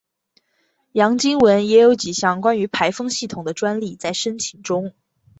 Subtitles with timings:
[0.93, 4.95] 杨经文也有几项关于排风系统的专利在申请中。